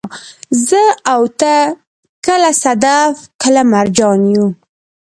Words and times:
زه 0.67 0.83
او 1.13 1.21
ته، 1.39 1.55
کله 2.25 2.49
صدف، 2.63 3.15
کله 3.41 3.61
مرجان 3.73 4.21
يو 4.33 4.45